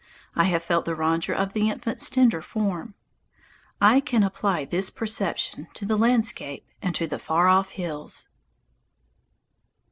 [0.33, 2.95] I have felt the rondure of the infant's tender form.
[3.79, 8.27] I can apply this perception to the landscape and to the far off hills.